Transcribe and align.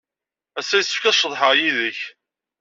Ass-a, 0.59 0.75
yessefk 0.79 1.05
ad 1.09 1.15
ceḍḥeɣ 1.15 1.51
yid-k. 1.59 1.99